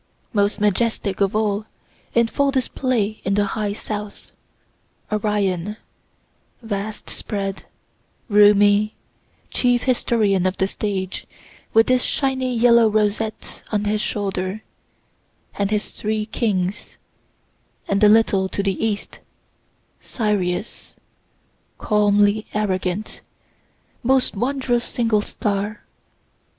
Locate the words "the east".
18.63-19.19